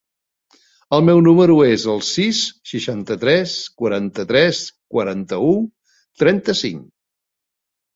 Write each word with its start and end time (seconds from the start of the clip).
El 0.97 1.03
meu 1.09 1.19
número 1.27 1.57
es 1.65 1.85
el 1.93 2.01
sis, 2.07 2.41
seixanta-tres, 2.73 3.55
quaranta-tres, 3.85 4.67
quaranta-u, 4.99 5.57
trenta-cinc. 6.25 6.87